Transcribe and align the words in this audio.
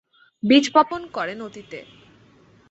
বীজ 0.43 0.65
বপন 0.75 1.01
করেন 1.15 1.39
অতীতে। 1.41 1.79